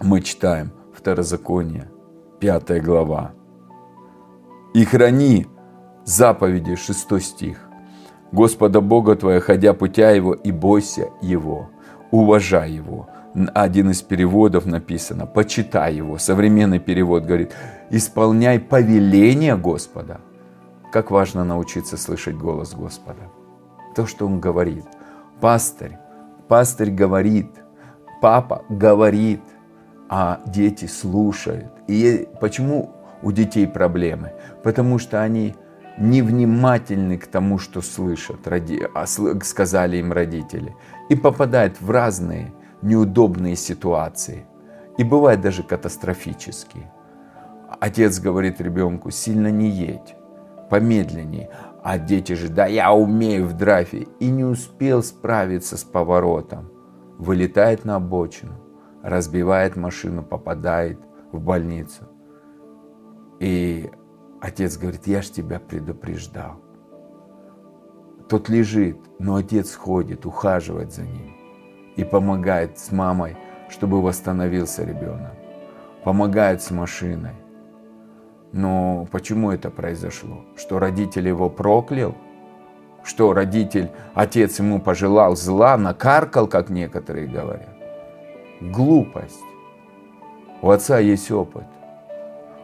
мы 0.00 0.20
читаем 0.20 0.72
Второзаконие, 0.92 1.88
5 2.40 2.82
глава. 2.82 3.30
«И 4.74 4.84
храни 4.84 5.46
заповеди, 6.04 6.74
6 6.74 7.20
стих, 7.20 7.56
Господа 8.32 8.80
Бога 8.80 9.14
твоя, 9.14 9.38
ходя 9.38 9.74
путя 9.74 10.10
Его, 10.10 10.32
и 10.32 10.50
бойся 10.50 11.10
Его, 11.22 11.68
уважай 12.10 12.72
Его. 12.72 13.06
Один 13.54 13.90
из 13.90 14.02
переводов 14.02 14.66
написано, 14.66 15.24
почитай 15.26 15.94
Его. 15.94 16.18
Современный 16.18 16.80
перевод 16.80 17.26
говорит, 17.26 17.54
исполняй 17.90 18.58
повеление 18.58 19.56
Господа. 19.56 20.20
Как 20.90 21.12
важно 21.12 21.44
научиться 21.44 21.96
слышать 21.96 22.36
голос 22.36 22.74
Господа. 22.74 23.30
То, 23.94 24.06
что 24.06 24.26
Он 24.26 24.40
говорит. 24.40 24.84
Пастырь, 25.40 25.98
пастырь 26.48 26.90
говорит, 26.90 27.50
папа 28.20 28.64
говорит, 28.68 29.42
а 30.08 30.40
дети 30.46 30.86
слушают. 30.86 31.72
И 31.88 32.28
почему 32.40 32.90
у 33.22 33.32
детей 33.32 33.66
проблемы? 33.66 34.32
Потому 34.62 34.98
что 34.98 35.22
они 35.22 35.54
невнимательны 35.98 37.18
к 37.18 37.26
тому, 37.26 37.58
что 37.58 37.82
слышат, 37.82 38.46
а 38.94 39.06
сказали 39.06 39.96
им 39.96 40.12
родители, 40.12 40.74
и 41.08 41.16
попадают 41.16 41.80
в 41.80 41.90
разные 41.90 42.52
неудобные 42.82 43.56
ситуации. 43.56 44.46
И 44.98 45.04
бывают 45.04 45.40
даже 45.40 45.62
катастрофические. 45.62 46.92
Отец 47.80 48.20
говорит 48.20 48.60
ребенку, 48.60 49.10
сильно 49.10 49.50
не 49.50 49.68
едь, 49.68 50.14
помедленнее. 50.68 51.50
А 51.82 51.98
дети 51.98 52.34
же, 52.34 52.48
да 52.48 52.66
я 52.66 52.92
умею 52.92 53.46
в 53.46 53.54
драйве. 53.54 54.06
И 54.20 54.30
не 54.30 54.44
успел 54.44 55.02
справиться 55.02 55.76
с 55.76 55.84
поворотом. 55.84 56.70
Вылетает 57.18 57.84
на 57.84 57.96
обочину, 57.96 58.54
разбивает 59.02 59.76
машину, 59.76 60.22
попадает 60.22 60.98
в 61.32 61.40
больницу. 61.40 62.04
И 63.40 63.90
Отец 64.42 64.76
говорит, 64.76 65.06
я 65.06 65.22
ж 65.22 65.30
тебя 65.30 65.60
предупреждал. 65.60 66.60
Тот 68.28 68.48
лежит, 68.48 68.98
но 69.20 69.36
отец 69.36 69.72
ходит, 69.76 70.26
ухаживает 70.26 70.92
за 70.92 71.02
ним 71.02 71.36
и 71.94 72.02
помогает 72.02 72.76
с 72.76 72.90
мамой, 72.90 73.36
чтобы 73.68 74.02
восстановился 74.02 74.82
ребенок. 74.82 75.34
Помогает 76.02 76.60
с 76.60 76.72
машиной. 76.72 77.36
Но 78.52 79.06
почему 79.10 79.50
это 79.50 79.70
произошло? 79.70 80.44
Что 80.56 80.78
родитель 80.78 81.28
его 81.28 81.48
проклял? 81.48 82.14
Что 83.02 83.32
родитель, 83.32 83.90
отец 84.14 84.58
ему 84.58 84.80
пожелал 84.80 85.34
зла, 85.36 85.76
накаркал, 85.76 86.46
как 86.46 86.70
некоторые 86.70 87.26
говорят? 87.26 87.74
Глупость. 88.60 89.40
У 90.60 90.70
отца 90.70 90.98
есть 90.98 91.30
опыт. 91.30 91.66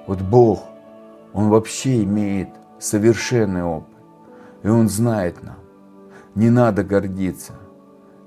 Вот 0.07 0.21
Бог– 0.21 0.62
он 1.33 1.50
вообще 1.50 2.02
имеет 2.04 2.49
совершенный 2.78 3.62
опыт. 3.62 3.97
И 4.62 4.68
Он 4.68 4.88
знает 4.88 5.42
нам. 5.42 5.59
Не 6.35 6.50
надо 6.50 6.83
гордиться. 6.83 7.52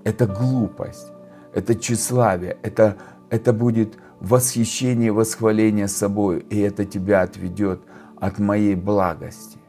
Это 0.03 0.25
глупость, 0.25 1.11
это 1.53 1.75
тщеславие, 1.75 2.57
это, 2.63 2.95
это 3.29 3.53
будет 3.53 3.93
восхищение, 4.21 5.11
восхваление 5.11 5.87
собой, 5.87 6.39
и 6.49 6.59
это 6.59 6.85
тебя 6.85 7.23
отведет 7.23 7.81
от 8.17 8.39
моей 8.39 8.75
благости. 8.75 9.59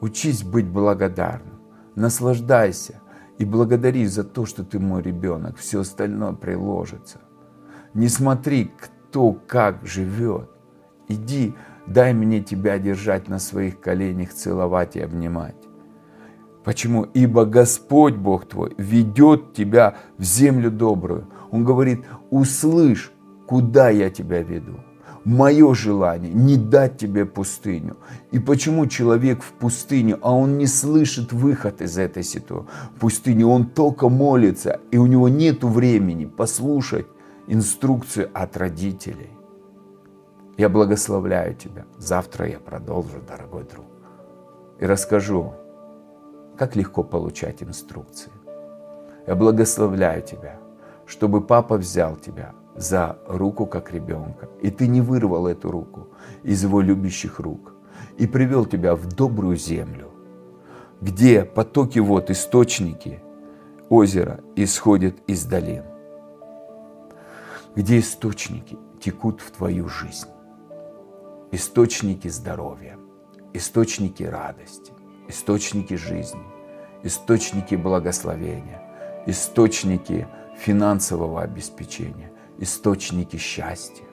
Учись 0.00 0.42
быть 0.42 0.66
благодарным, 0.66 1.60
наслаждайся 1.94 3.00
и 3.38 3.44
благодари 3.44 4.06
за 4.06 4.24
то, 4.24 4.44
что 4.44 4.64
ты 4.64 4.78
мой 4.78 5.00
ребенок, 5.00 5.56
все 5.56 5.80
остальное 5.80 6.32
приложится. 6.32 7.20
Не 7.94 8.08
смотри, 8.08 8.70
кто 8.78 9.32
как 9.32 9.86
живет. 9.86 10.50
Иди 11.08 11.54
Дай 11.86 12.12
мне 12.12 12.40
Тебя 12.40 12.78
держать 12.78 13.28
на 13.28 13.38
своих 13.38 13.80
коленях, 13.80 14.32
целовать 14.32 14.96
и 14.96 15.00
обнимать. 15.00 15.56
Почему? 16.64 17.04
Ибо 17.14 17.44
Господь 17.44 18.16
Бог 18.16 18.48
твой 18.48 18.74
ведет 18.76 19.52
тебя 19.52 19.94
в 20.18 20.24
землю 20.24 20.70
добрую. 20.72 21.28
Он 21.52 21.64
говорит, 21.64 22.04
услышь, 22.30 23.12
куда 23.46 23.90
я 23.90 24.10
тебя 24.10 24.42
веду. 24.42 24.80
Мое 25.24 25.74
желание 25.74 26.32
не 26.32 26.56
дать 26.56 26.98
тебе 26.98 27.24
пустыню. 27.26 27.96
И 28.30 28.38
почему 28.38 28.86
человек 28.86 29.42
в 29.42 29.52
пустыне, 29.52 30.16
а 30.20 30.32
он 30.32 30.56
не 30.56 30.66
слышит 30.66 31.32
выход 31.32 31.80
из 31.80 31.98
этой 31.98 32.22
ситуации? 32.22 32.68
В 32.94 33.00
пустыне 33.00 33.44
он 33.44 33.66
только 33.66 34.08
молится, 34.08 34.80
и 34.92 34.98
у 34.98 35.06
него 35.06 35.28
нет 35.28 35.64
времени 35.64 36.26
послушать 36.26 37.06
инструкции 37.48 38.28
от 38.32 38.56
родителей. 38.56 39.30
Я 40.56 40.68
благословляю 40.68 41.54
тебя. 41.54 41.86
Завтра 41.98 42.46
я 42.48 42.60
продолжу, 42.60 43.20
дорогой 43.26 43.64
друг. 43.64 43.86
И 44.78 44.86
расскажу, 44.86 45.54
как 46.56 46.76
легко 46.76 47.02
получать 47.02 47.64
инструкции. 47.64 48.30
Я 49.26 49.34
благословляю 49.34 50.22
тебя, 50.22 50.60
чтобы 51.04 51.40
папа 51.40 51.76
взял 51.76 52.14
тебя 52.14 52.54
за 52.76 53.18
руку, 53.26 53.66
как 53.66 53.92
ребенка, 53.92 54.48
и 54.60 54.70
ты 54.70 54.86
не 54.86 55.00
вырвал 55.00 55.46
эту 55.46 55.70
руку 55.70 56.08
из 56.42 56.62
его 56.62 56.80
любящих 56.80 57.40
рук, 57.40 57.72
и 58.18 58.26
привел 58.26 58.66
тебя 58.66 58.94
в 58.94 59.06
добрую 59.06 59.56
землю, 59.56 60.10
где 61.00 61.44
потоки 61.44 61.98
вод, 61.98 62.30
источники 62.30 63.20
озера 63.88 64.40
исходят 64.56 65.16
из 65.26 65.44
долин, 65.44 65.84
где 67.74 67.98
источники 67.98 68.78
текут 69.00 69.40
в 69.40 69.50
твою 69.50 69.88
жизнь. 69.88 70.28
Источники 71.52 72.28
здоровья, 72.28 72.98
источники 73.52 74.24
радости, 74.24 74.92
источники 75.28 75.94
жизни, 75.94 76.42
источники 77.02 77.76
благословения, 77.76 78.82
источники 79.26 80.26
финансового 80.58 81.42
обеспечения, 81.42 82.32
источники 82.58 83.36
счастья. 83.36 84.04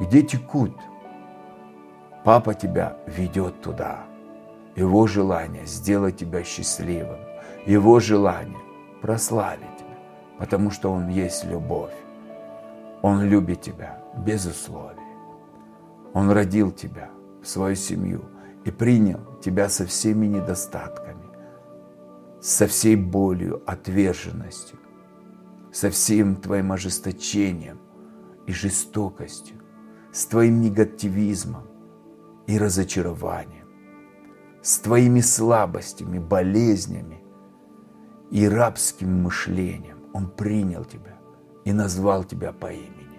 Где 0.00 0.22
текут? 0.22 0.76
Папа 2.24 2.54
тебя 2.54 2.96
ведет 3.06 3.60
туда. 3.60 4.04
Его 4.76 5.06
желание 5.06 5.66
сделать 5.66 6.16
тебя 6.16 6.42
счастливым, 6.42 7.20
его 7.66 8.00
желание 8.00 8.58
прославить 9.00 9.76
тебя, 9.78 9.98
потому 10.38 10.70
что 10.70 10.90
Он 10.90 11.08
есть 11.08 11.44
любовь. 11.44 11.94
Он 13.02 13.22
любит 13.22 13.60
тебя 13.60 14.02
без 14.16 14.46
условий. 14.46 15.00
Он 16.14 16.30
родил 16.30 16.72
тебя 16.72 17.10
в 17.42 17.46
свою 17.46 17.76
семью 17.76 18.24
и 18.64 18.70
принял 18.70 19.20
тебя 19.42 19.68
со 19.68 19.84
всеми 19.84 20.26
недостатками, 20.26 21.26
со 22.40 22.66
всей 22.66 22.96
болью, 22.96 23.62
отверженностью, 23.66 24.78
со 25.74 25.90
всем 25.90 26.36
твоим 26.36 26.70
ожесточением 26.70 27.80
и 28.46 28.52
жестокостью, 28.52 29.56
с 30.12 30.24
твоим 30.26 30.60
негативизмом 30.60 31.64
и 32.46 32.56
разочарованием, 32.56 33.66
с 34.62 34.78
твоими 34.78 35.20
слабостями, 35.20 36.20
болезнями 36.20 37.24
и 38.30 38.48
рабским 38.48 39.24
мышлением. 39.24 39.98
Он 40.12 40.28
принял 40.28 40.84
тебя 40.84 41.18
и 41.64 41.72
назвал 41.72 42.22
тебя 42.22 42.52
по 42.52 42.72
имени. 42.72 43.18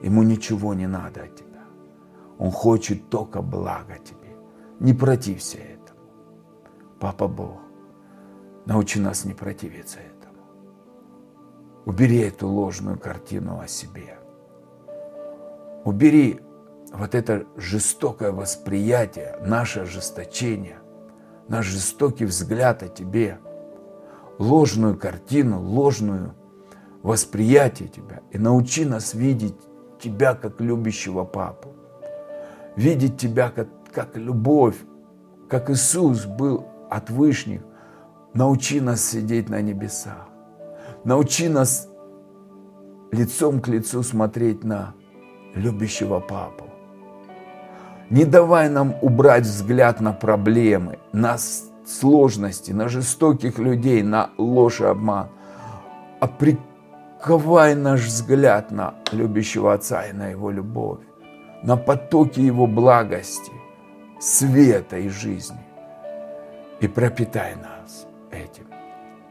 Ему 0.00 0.22
ничего 0.22 0.74
не 0.74 0.86
надо 0.86 1.24
от 1.24 1.34
тебя. 1.34 1.64
Он 2.38 2.52
хочет 2.52 3.10
только 3.10 3.42
блага 3.42 3.98
тебе. 3.98 4.36
Не 4.78 4.94
протився 4.94 5.58
этому. 5.58 6.00
Папа 7.00 7.26
Бог, 7.26 7.58
научи 8.66 9.00
нас 9.00 9.24
не 9.24 9.34
противиться 9.34 9.98
этому. 9.98 10.17
Убери 11.88 12.18
эту 12.18 12.46
ложную 12.46 12.98
картину 12.98 13.58
о 13.60 13.66
себе. 13.66 14.18
Убери 15.84 16.40
вот 16.92 17.14
это 17.14 17.46
жестокое 17.56 18.30
восприятие, 18.30 19.38
наше 19.44 19.80
ожесточение, 19.80 20.78
наш 21.48 21.66
жестокий 21.66 22.26
взгляд 22.26 22.82
о 22.82 22.88
тебе, 22.88 23.38
ложную 24.38 24.96
картину, 24.96 25.62
ложную 25.62 26.34
восприятие 27.02 27.88
тебя. 27.88 28.20
И 28.30 28.38
научи 28.38 28.84
нас 28.84 29.14
видеть 29.14 29.56
тебя 29.98 30.34
как 30.34 30.60
любящего 30.60 31.24
папу 31.24 31.74
видеть 32.78 33.18
Тебя 33.18 33.50
как, 33.50 33.68
как 33.92 34.16
любовь, 34.16 34.76
как 35.48 35.68
Иисус 35.68 36.26
был 36.26 36.64
от 36.88 37.10
Вышних. 37.10 37.62
Научи 38.34 38.80
нас 38.80 39.04
сидеть 39.04 39.48
на 39.48 39.60
небесах. 39.60 40.27
Научи 41.04 41.48
нас 41.48 41.88
лицом 43.12 43.60
к 43.60 43.68
лицу 43.68 44.02
смотреть 44.02 44.64
на 44.64 44.94
любящего 45.54 46.20
Папу. 46.20 46.64
Не 48.10 48.24
давай 48.24 48.68
нам 48.70 48.94
убрать 49.02 49.44
взгляд 49.44 50.00
на 50.00 50.12
проблемы, 50.12 50.98
на 51.12 51.36
сложности, 51.86 52.72
на 52.72 52.88
жестоких 52.88 53.58
людей, 53.58 54.02
на 54.02 54.30
ложь 54.38 54.80
и 54.80 54.84
обман, 54.84 55.28
а 56.20 56.26
приковай 56.26 57.74
наш 57.74 58.06
взгляд 58.06 58.70
на 58.70 58.94
любящего 59.12 59.74
Отца 59.74 60.06
и 60.06 60.12
на 60.12 60.28
Его 60.28 60.50
любовь 60.50 61.00
на 61.62 61.76
потоке 61.76 62.44
Его 62.44 62.66
благости, 62.66 63.52
света 64.20 64.98
и 64.98 65.08
жизни. 65.08 65.58
и 66.80 66.86
пропитай 66.86 67.56
нас 67.56 68.06
этим. 68.30 68.66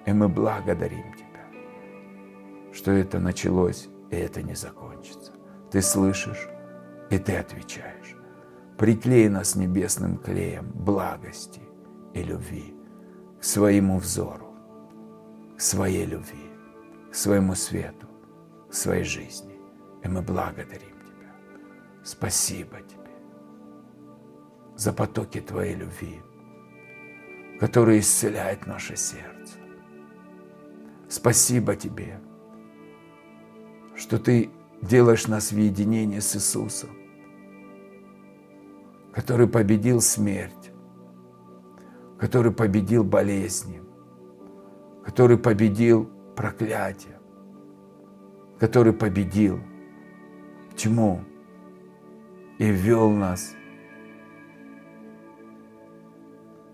И 0.06 0.12
мы 0.12 0.28
благодарим 0.28 1.17
что 2.78 2.92
это 2.92 3.20
началось, 3.20 3.90
и 4.12 4.16
это 4.16 4.44
не 4.44 4.54
закончится. 4.54 5.34
Ты 5.72 5.82
слышишь, 5.82 6.48
и 7.10 7.18
Ты 7.18 7.38
отвечаешь. 7.38 8.16
Приклей 8.78 9.30
нас 9.30 9.56
небесным 9.56 10.20
клеем 10.20 10.70
благости 10.74 11.62
и 12.14 12.22
любви 12.22 12.76
к 13.40 13.44
своему 13.44 13.98
взору, 13.98 14.54
к 15.58 15.62
своей 15.62 16.06
любви, 16.06 16.52
к 17.12 17.16
своему 17.16 17.56
свету, 17.56 18.08
к 18.70 18.74
своей 18.76 19.04
жизни. 19.04 19.60
И 20.04 20.08
мы 20.08 20.22
благодарим 20.22 21.00
Тебя. 21.04 21.34
Спасибо 22.04 22.78
Тебе 22.82 23.12
за 24.76 24.94
потоки 24.94 25.42
Твоей 25.42 25.74
любви, 25.74 26.22
которые 27.60 28.02
исцеляют 28.02 28.68
наше 28.68 28.96
сердце. 28.96 29.56
Спасибо 31.10 31.76
Тебе, 31.76 32.20
что 33.98 34.20
Ты 34.20 34.52
делаешь 34.82 35.28
нас 35.28 35.52
в 35.52 35.58
единении 35.58 36.20
с 36.20 36.36
Иисусом, 36.36 36.92
который 39.12 39.48
победил 39.48 40.02
смерть, 40.02 40.72
который 42.20 42.52
победил 42.52 43.04
болезни, 43.04 43.82
который 45.04 45.38
победил 45.38 46.10
проклятие, 46.36 47.20
который 48.60 48.94
победил 48.94 49.60
тьму 50.76 51.22
и 52.60 52.70
ввел 52.70 53.10
нас 53.10 53.56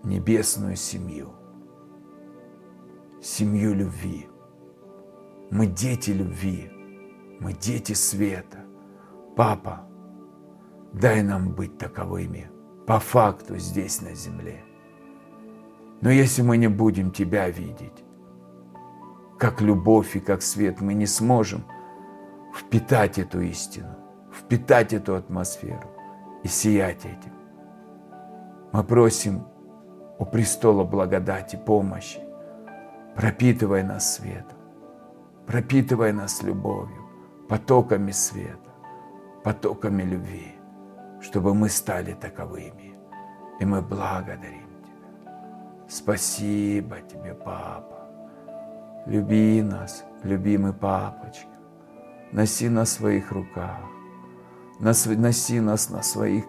в 0.02 0.06
небесную 0.06 0.76
семью, 0.76 1.30
семью 3.22 3.72
любви. 3.74 4.28
Мы 5.50 5.66
дети 5.66 6.10
любви, 6.10 6.70
мы 7.40 7.52
дети 7.52 7.92
света. 7.92 8.58
Папа, 9.36 9.86
дай 10.92 11.22
нам 11.22 11.52
быть 11.52 11.78
таковыми 11.78 12.50
по 12.86 12.98
факту 12.98 13.58
здесь 13.58 14.00
на 14.02 14.14
земле. 14.14 14.64
Но 16.00 16.10
если 16.10 16.42
мы 16.42 16.56
не 16.56 16.68
будем 16.68 17.10
Тебя 17.10 17.48
видеть, 17.48 18.04
как 19.38 19.60
любовь 19.60 20.16
и 20.16 20.20
как 20.20 20.42
свет, 20.42 20.80
мы 20.80 20.94
не 20.94 21.06
сможем 21.06 21.64
впитать 22.54 23.18
эту 23.18 23.40
истину, 23.40 23.96
впитать 24.32 24.92
эту 24.92 25.16
атмосферу 25.16 25.90
и 26.42 26.48
сиять 26.48 27.04
этим. 27.04 27.32
Мы 28.72 28.84
просим 28.84 29.44
у 30.18 30.24
престола 30.24 30.84
благодати 30.84 31.56
помощи, 31.56 32.20
пропитывай 33.16 33.82
нас 33.82 34.16
светом, 34.16 34.58
пропитывай 35.46 36.12
нас 36.12 36.42
любовью, 36.42 37.03
потоками 37.48 38.10
света, 38.10 38.72
потоками 39.42 40.02
любви, 40.02 40.54
чтобы 41.20 41.54
мы 41.54 41.68
стали 41.68 42.12
таковыми. 42.14 42.94
И 43.60 43.64
мы 43.64 43.82
благодарим 43.82 44.82
Тебя. 44.82 45.88
Спасибо 45.88 47.00
Тебе, 47.00 47.34
Папа. 47.34 47.94
Люби 49.06 49.62
нас, 49.62 50.04
любимый 50.22 50.72
папочка. 50.72 51.50
Носи 52.32 52.68
на 52.68 52.84
своих 52.86 53.30
руках. 53.32 53.80
Носи 54.80 55.60
нас 55.60 55.90
на 55.90 56.02
своих 56.02 56.44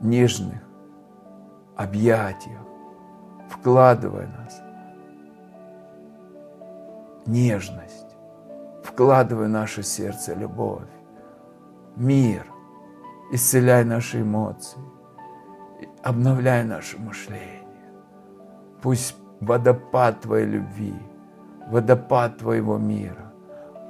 нежных 0.00 0.62
объятиях. 1.76 2.60
Вкладывай 3.50 4.26
нас. 4.28 4.62
Нежность. 7.26 7.99
Вкладывай 8.92 9.46
в 9.46 9.50
наше 9.50 9.82
сердце 9.82 10.34
любовь. 10.34 10.88
Мир. 11.96 12.44
Исцеляй 13.32 13.84
наши 13.84 14.22
эмоции. 14.22 14.80
Обновляй 16.02 16.64
наше 16.64 16.98
мышление. 16.98 17.66
Пусть 18.82 19.14
водопад 19.40 20.20
Твоей 20.22 20.46
любви, 20.46 20.94
водопад 21.68 22.38
Твоего 22.38 22.78
мира, 22.78 23.32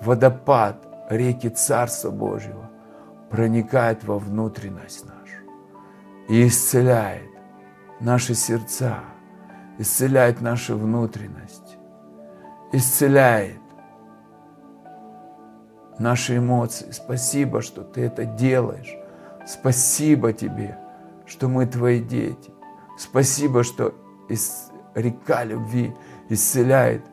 водопад 0.03 0.87
реки 1.09 1.49
Царства 1.49 2.11
Божьего 2.11 2.69
проникает 3.31 4.05
во 4.05 4.19
внутренность 4.19 5.07
нашу 5.07 5.43
и 6.29 6.47
исцеляет 6.47 7.31
наши 8.01 8.35
сердца, 8.35 8.99
исцеляет 9.79 10.43
нашу 10.43 10.77
внутренность, 10.77 11.79
исцеляет 12.73 13.61
наши 16.01 16.39
эмоции. 16.39 16.91
Спасибо, 16.91 17.61
что 17.61 17.83
ты 17.83 18.01
это 18.01 18.25
делаешь. 18.25 18.97
Спасибо 19.47 20.33
тебе, 20.33 20.79
что 21.27 21.49
мы 21.49 21.67
твои 21.67 22.01
дети. 22.01 22.51
Спасибо, 22.99 23.63
что 23.63 23.95
река 24.95 25.45
любви 25.45 25.95
исцеляет 26.29 27.05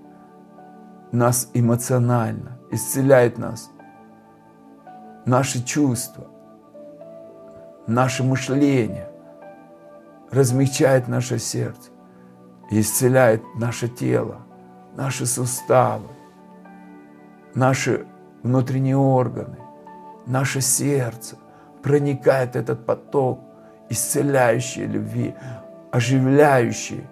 нас 1.12 1.50
эмоционально, 1.54 2.60
исцеляет 2.72 3.38
нас, 3.38 3.70
наши 5.26 5.64
чувства, 5.64 6.28
наше 7.88 8.24
мышление, 8.24 9.10
размягчает 10.32 11.08
наше 11.08 11.40
сердце, 11.40 11.92
исцеляет 12.72 13.42
наше 13.56 13.88
тело, 13.88 14.40
наши 14.96 15.26
суставы, 15.26 16.08
наши 17.54 18.06
внутренние 18.44 18.98
органы, 18.98 19.58
наше 20.26 20.62
сердце. 20.62 21.38
Проникает 21.84 22.56
этот 22.56 22.86
поток 22.86 23.40
исцеляющей 23.90 24.86
любви, 24.86 25.34
оживляющий, 25.92 27.06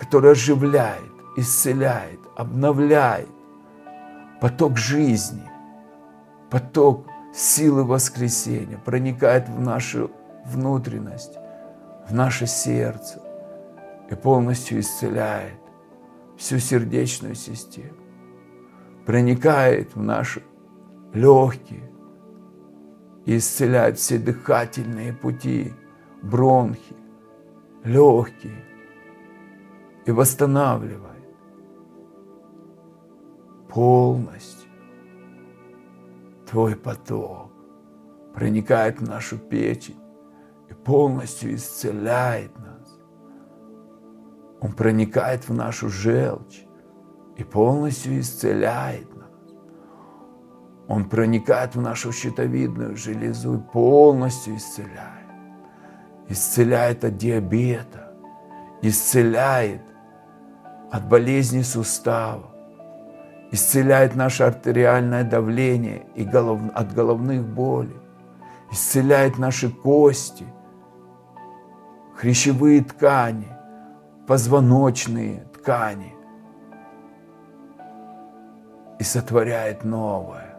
который 0.00 0.32
оживляет, 0.32 1.12
исцеляет, 1.36 2.18
обновляет. 2.36 3.28
Поток 4.40 4.76
жизни, 4.76 5.48
поток 6.50 7.06
силы 7.34 7.84
воскресения 7.84 8.78
проникает 8.78 9.48
в 9.48 9.60
нашу 9.60 10.10
внутренность, 10.44 11.38
в 12.08 12.14
наше 12.14 12.46
сердце 12.46 13.20
и 14.10 14.14
полностью 14.14 14.80
исцеляет 14.80 15.58
всю 16.36 16.58
сердечную 16.58 17.34
систему, 17.34 17.96
проникает 19.06 19.94
в 19.94 20.02
наши 20.02 20.42
легкие 21.12 21.90
и 23.26 23.36
исцеляет 23.36 23.98
все 23.98 24.18
дыхательные 24.18 25.12
пути, 25.12 25.72
бронхи, 26.22 26.96
легкие 27.84 28.64
и 30.06 30.10
восстанавливает 30.10 31.14
полностью 33.68 34.70
Твой 36.54 36.76
поток 36.76 37.50
проникает 38.32 39.00
в 39.00 39.08
нашу 39.08 39.38
печень, 39.38 39.98
и 40.68 40.74
полностью 40.74 41.54
исцеляет 41.54 42.56
нас. 42.58 42.98
Он 44.60 44.72
проникает 44.72 45.48
в 45.48 45.52
нашу 45.52 45.88
желчь 45.88 46.64
и 47.36 47.42
полностью 47.44 48.20
исцеляет 48.20 49.14
нас. 49.16 49.28
Он 50.88 51.08
проникает 51.08 51.74
в 51.74 51.80
нашу 51.80 52.12
щитовидную 52.12 52.96
железу 52.96 53.54
и 53.54 53.72
полностью 53.72 54.56
исцеляет. 54.56 55.24
Исцеляет 56.28 57.04
от 57.04 57.16
диабета, 57.16 58.12
исцеляет 58.82 59.82
от 60.90 61.08
болезней 61.08 61.64
суставов, 61.64 62.50
исцеляет 63.50 64.14
наше 64.14 64.44
артериальное 64.44 65.24
давление 65.24 66.06
и 66.14 66.24
голов... 66.24 66.60
от 66.74 66.94
головных 66.94 67.46
болей, 67.46 67.96
исцеляет 68.70 69.38
наши 69.38 69.70
кости, 69.70 70.46
хрящевые 72.16 72.84
ткани, 72.84 73.48
позвоночные 74.26 75.46
ткани 75.52 76.13
и 78.98 79.04
сотворяет 79.04 79.84
новое, 79.84 80.56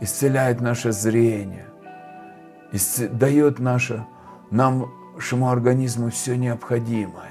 исцеляет 0.00 0.60
наше 0.60 0.92
зрение, 0.92 1.66
исц... 2.72 3.00
дает 3.10 3.58
наше, 3.58 4.06
нашему 4.50 5.50
организму 5.50 6.10
все 6.10 6.36
необходимое. 6.36 7.30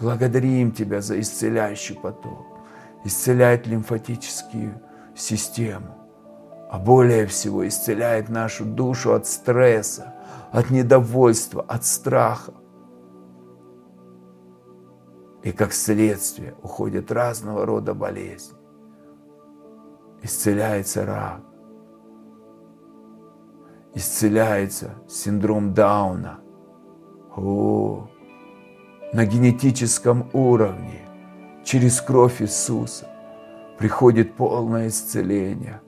Благодарим 0.00 0.70
Тебя 0.72 1.00
за 1.00 1.20
исцеляющий 1.20 1.96
поток, 1.96 2.46
исцеляет 3.04 3.66
лимфатическую 3.66 4.80
систему, 5.16 5.96
а 6.70 6.78
более 6.78 7.26
всего 7.26 7.66
исцеляет 7.66 8.28
нашу 8.28 8.64
душу 8.64 9.14
от 9.14 9.26
стресса, 9.26 10.14
от 10.52 10.70
недовольства, 10.70 11.64
от 11.66 11.84
страха. 11.84 12.52
И 15.48 15.52
как 15.52 15.72
следствие 15.72 16.54
уходят 16.62 17.10
разного 17.10 17.64
рода 17.64 17.94
болезни. 17.94 18.54
Исцеляется 20.22 21.06
рак, 21.06 21.40
исцеляется 23.94 24.90
синдром 25.08 25.72
Дауна. 25.72 26.40
О, 27.34 28.10
на 29.14 29.24
генетическом 29.24 30.28
уровне, 30.34 31.08
через 31.64 32.02
кровь 32.02 32.42
Иисуса, 32.42 33.08
приходит 33.78 34.34
полное 34.34 34.88
исцеление. 34.88 35.80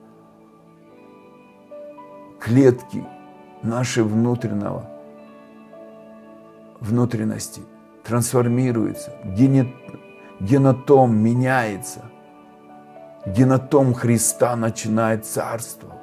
Клетки 2.40 3.04
нашей 3.62 4.04
внутреннего, 4.04 4.88
внутренности 6.80 7.60
трансформируются, 8.04 9.12
генотом 10.40 11.16
меняется, 11.16 12.10
генотом 13.26 13.94
Христа 13.94 14.56
начинает 14.56 15.24
царствовать. 15.26 15.96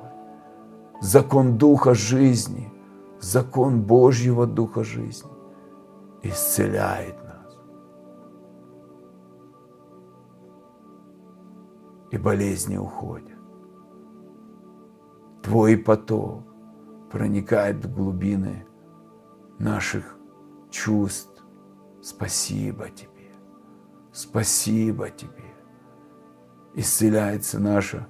Закон 1.02 1.58
Духа 1.58 1.94
жизни, 1.94 2.72
закон 3.20 3.82
Божьего 3.82 4.48
Духа 4.48 4.84
жизни 4.84 5.30
исцеляет 6.24 7.16
нас. 7.24 7.60
И 12.12 12.18
болезни 12.18 12.78
уходят. 12.78 13.38
Твой 15.44 15.78
поток 15.78 16.44
проникает 17.12 17.86
в 17.86 17.94
глубины 17.94 18.66
наших 19.60 20.18
чувств. 20.72 21.37
Спасибо 22.02 22.90
тебе. 22.90 23.32
Спасибо 24.12 25.10
тебе. 25.10 25.56
Исцеляется 26.74 27.60
наше 27.60 28.08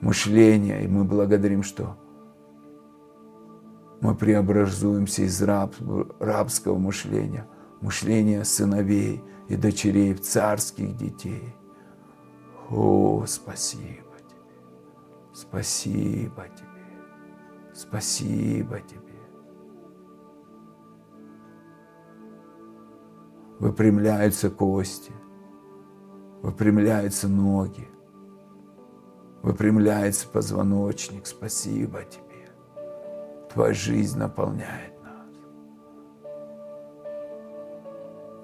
мышление, 0.00 0.84
и 0.84 0.88
мы 0.88 1.04
благодарим, 1.04 1.62
что 1.62 1.96
мы 4.00 4.14
преобразуемся 4.14 5.22
из 5.22 5.42
раб, 5.42 5.74
рабского 6.20 6.78
мышления, 6.78 7.48
мышления 7.80 8.44
сыновей 8.44 9.22
и 9.48 9.56
дочерей 9.56 10.14
в 10.14 10.20
царских 10.20 10.96
детей. 10.96 11.54
О, 12.70 13.24
спасибо 13.26 14.14
тебе, 14.28 15.32
спасибо 15.32 16.46
тебе, 16.56 17.74
спасибо 17.74 18.80
тебе. 18.80 19.07
Выпрямляются 23.58 24.50
кости, 24.50 25.12
выпрямляются 26.42 27.28
ноги, 27.28 27.88
выпрямляется 29.42 30.28
позвоночник. 30.28 31.26
Спасибо 31.26 32.04
тебе. 32.04 32.48
Твоя 33.52 33.74
жизнь 33.74 34.16
наполняет 34.16 34.92
нас. 35.02 35.26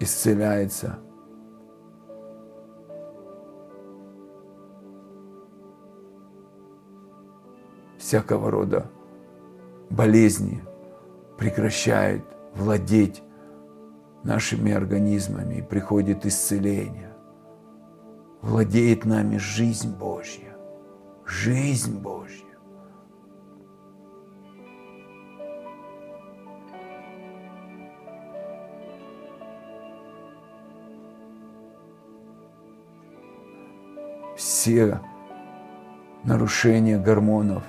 Исцеляется 0.00 0.98
всякого 7.98 8.50
рода 8.50 8.90
болезни, 9.90 10.60
прекращает 11.38 12.24
владеть 12.54 13.22
нашими 14.24 14.72
организмами, 14.72 15.60
приходит 15.60 16.26
исцеление. 16.26 17.12
Владеет 18.42 19.04
нами 19.04 19.36
жизнь 19.36 19.96
Божья, 19.96 20.56
жизнь 21.24 21.98
Божья. 21.98 22.44
все 34.36 35.00
нарушения 36.22 36.98
гормонов, 36.98 37.64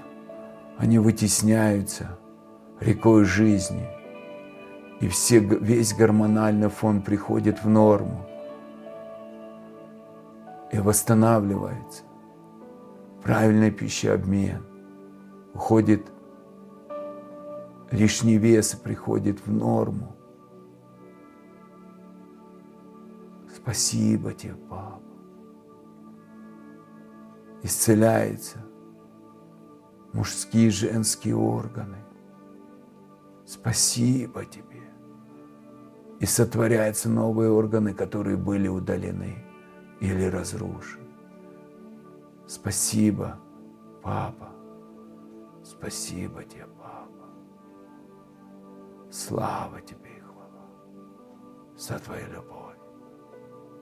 они 0.77 0.99
вытесняются 0.99 2.17
рекой 2.79 3.23
жизни. 3.25 3.87
И 5.01 5.07
все, 5.07 5.39
весь 5.39 5.93
гормональный 5.93 6.69
фон 6.69 7.01
приходит 7.01 7.63
в 7.63 7.69
норму 7.69 8.25
и 10.71 10.79
восстанавливается. 10.79 12.03
Правильный 13.23 13.71
пищеобмен. 13.71 14.63
Уходит 15.53 16.11
лишний 17.91 18.37
вес 18.37 18.73
и 18.73 18.77
приходит 18.77 19.45
в 19.45 19.51
норму. 19.51 20.15
Спасибо 23.53 24.33
тебе, 24.33 24.55
папа 24.69 25.05
исцеляется 27.65 28.63
мужские 30.13 30.67
и 30.67 30.69
женские 30.69 31.35
органы. 31.35 31.97
Спасибо 33.43 34.45
тебе. 34.45 34.74
И 36.19 36.25
сотворяются 36.25 37.09
новые 37.09 37.51
органы, 37.51 37.93
которые 37.93 38.37
были 38.37 38.67
удалены 38.67 39.43
или 39.99 40.25
разрушены. 40.25 41.05
Спасибо, 42.47 43.37
папа. 44.03 44.49
Спасибо 45.63 46.43
тебе, 46.43 46.67
папа. 46.77 47.25
Слава 49.09 49.81
тебе 49.81 50.09
и 50.17 50.19
хвала 50.21 50.65
за 51.75 51.99
твою 51.99 52.27
любовь. 52.31 52.77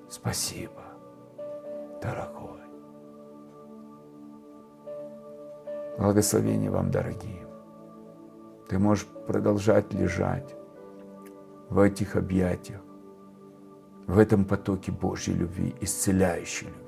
Спасибо, 0.09 0.83
дорогой. 2.01 2.61
Благословения 5.97 6.71
вам, 6.71 6.89
дорогие. 6.89 7.47
Ты 8.69 8.79
можешь 8.79 9.05
продолжать 9.27 9.93
лежать 9.93 10.55
в 11.73 11.79
этих 11.79 12.15
объятиях, 12.15 12.81
в 14.05 14.19
этом 14.19 14.45
потоке 14.45 14.91
Божьей 14.91 15.33
любви, 15.33 15.73
исцеляющей 15.81 16.67
любви. 16.67 16.82